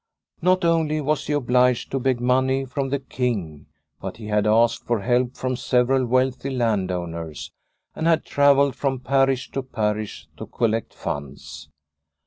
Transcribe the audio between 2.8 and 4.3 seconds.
the King, but he